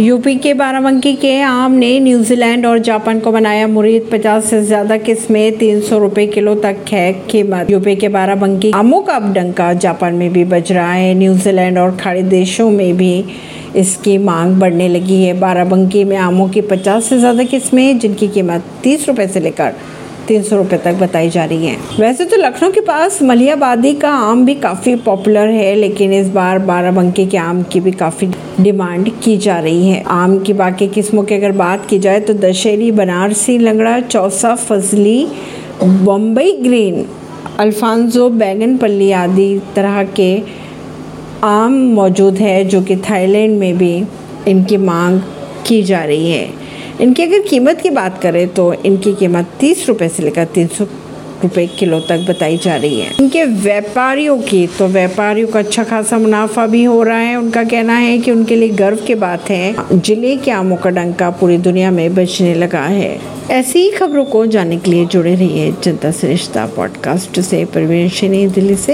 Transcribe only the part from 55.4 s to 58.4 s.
का अच्छा खासा मुनाफा भी हो रहा है। उनका कहना है कि